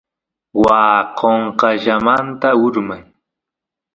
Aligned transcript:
waa 0.63 0.99
qonqayllamanta 1.17 2.49
urman 2.65 3.03